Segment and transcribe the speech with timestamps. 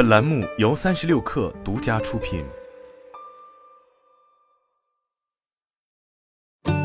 [0.00, 2.42] 本栏目由三十六氪独家出品。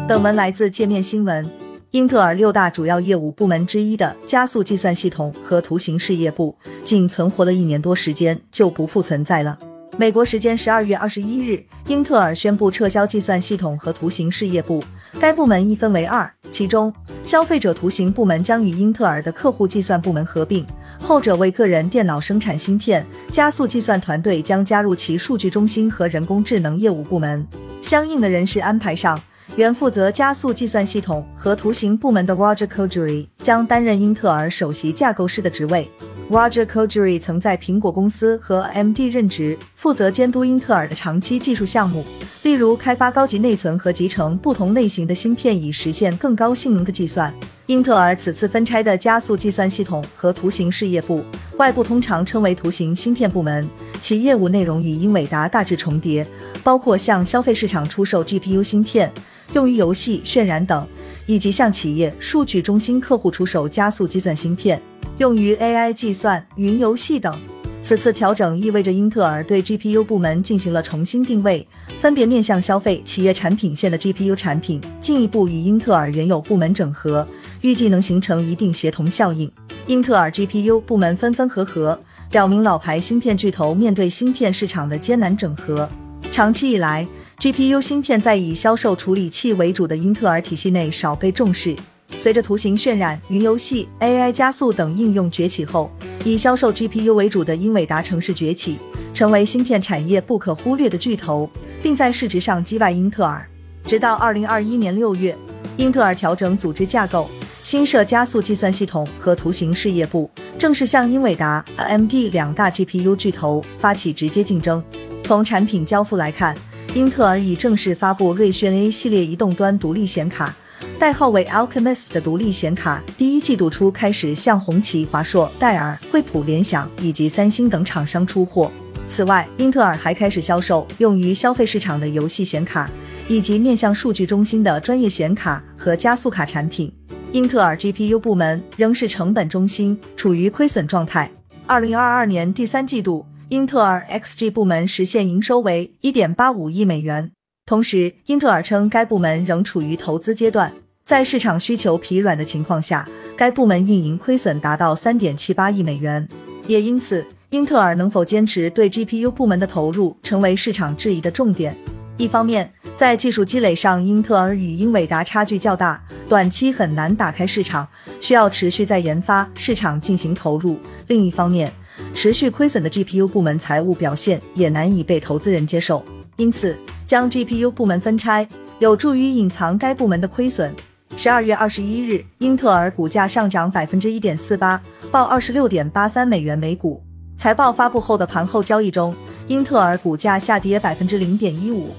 [0.05, 1.49] 本文来自界面新闻。
[1.91, 9.57] 英特尔六大主要业务部门之一的加速计算系统和图形事业部，仅存活了一年多时间就不复存在了。
[9.98, 14.84] 美国时间十二月二十一日，英特尔宣布撤销计算系统和图形事业部，
[15.21, 16.93] 该部门一分为二，其中
[17.23, 20.68] 消费者图形部门将与英特尔的客户计算部门合并，
[21.00, 27.47] 后者为个人电脑生产芯片，加速计算团队将加入其数据中心和人工智能业务部门。
[27.82, 29.18] 相应的人事安排上，
[29.55, 35.88] 原负责加速计算系统和图形部门的 Roger Coduri 将担任英特尔首席架构师的职位。
[36.31, 42.03] Roger Coduri 曾在苹果公司和 MD 任职，负责监督英特尔的长期技术项目，
[42.41, 47.31] 例如开发高级内存和集成不同类型的芯片，以实现更高性能的计算。
[47.67, 51.23] 英特尔此次分拆的加速计算系统和图形事业部，
[51.57, 53.69] 外部通常称为图形芯片部门，
[54.02, 56.25] 其业务内容与英伟达大致重叠，
[56.63, 59.13] 包括向消费市场出售 GPU 芯片，
[59.53, 60.87] 用于游戏渲染等，
[61.25, 64.81] 以及向企业数据中心客户出售加速计算芯片。
[65.17, 67.39] 用于 AI 计算、云游戏等。
[67.81, 71.67] 此次调整意味着英特尔对 GPU 部门进行了重新定位，
[72.01, 77.27] 分别面向消费、企业产品线的 GPU 产品，进一步与英特尔原有部门整合，
[77.61, 79.49] 预计能形成一定协同效应。
[79.85, 81.99] 英特尔 GPU 部门分分合合，
[82.31, 85.87] 表明老牌芯片巨头面对芯片市场的艰难整合。
[86.31, 87.07] 长期以来
[87.45, 91.75] ，GPU 芯片在以销售处理器为主的英特尔体系内少被重视。
[92.17, 95.91] 随着图形渲染、云游戏、AI 加速等应用崛起后，
[96.23, 98.79] 以销售 GPU 为主的英伟达乘势崛起，
[99.13, 101.47] 成为芯片产业不可忽略的巨头，
[101.83, 103.47] 并在市值上击败英特尔。
[103.85, 105.37] 直到二零二一年六月，
[105.77, 107.30] 英特尔调整组织架构，
[107.61, 114.83] 新设加速计算系统和图形事业部，正式向英伟达、AMD 两大 GPU 巨头发起直接竞争。
[115.23, 116.55] 从产品交付来看，
[116.95, 120.55] 英特尔已正式发布锐炫 A 系列移动端独立显卡。
[120.97, 128.72] 代号为 Alchemist 的独立显卡，第一季度初开始向红旗、华硕、戴尔、惠普、联想以及三星等厂商出货。
[129.09, 132.90] 此外，英特尔还开始销售用于消费市场的游戏显卡，
[133.28, 136.90] 以及面向数据中心的专业显卡和加速卡产品。
[137.34, 141.30] 英特尔 GPU 部门仍是成本中心，处于亏损状态。
[141.68, 147.32] 二零二二年第三季度，英特尔 XG 部门实现营收为一点八五亿美元。
[147.68, 150.74] 同时，英特尔称该部门仍处于投资阶段，
[151.04, 153.08] 在市场需求疲软的情况下，
[153.38, 156.28] 该部门运营亏损达到三点七八亿美元。
[156.66, 161.78] 也因此，英特尔能否坚持对 GPU 部门的投入，成为市场质疑的重点。
[162.18, 167.88] 一方面，在技术积累上，英特尔与英伟达差距较大，短期很难打开市场，
[168.20, 170.78] 需要持续在研发市场进行投入；
[171.08, 171.72] 另一方面，
[172.16, 176.03] 持续亏损的 GPU 部门财务表现也难以被投资人接受。
[176.38, 178.48] 因此，将 GPU 部门分拆，
[178.80, 180.74] 有助于隐藏该部门的亏损。
[181.18, 184.81] 十二月二十一日，英特尔股价上涨百分之一点四八，
[185.12, 187.03] 报二十六点八三美元每股。
[187.38, 189.14] 财报发布后的盘后交易中，
[189.47, 191.94] 英特尔股价下跌百分之零点一五。